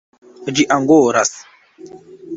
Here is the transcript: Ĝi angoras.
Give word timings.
Ĝi 0.59 0.65
angoras. 0.77 1.33